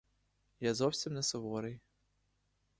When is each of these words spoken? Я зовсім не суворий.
Я 0.59 0.73
зовсім 0.73 1.13
не 1.13 1.23
суворий. 1.23 1.79